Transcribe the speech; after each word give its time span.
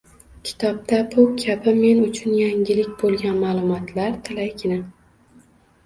Kitobda 0.45 1.01
bu 1.15 1.25
kabi 1.43 1.75
men 1.83 2.01
uchun 2.07 2.33
yangilik 2.41 2.91
boʻlgan 3.05 3.39
maʼlumotlar 3.47 4.21
talaygina 4.31 4.85